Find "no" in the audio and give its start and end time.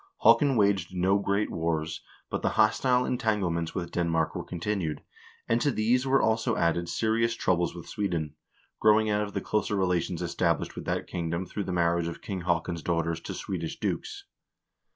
0.95-1.19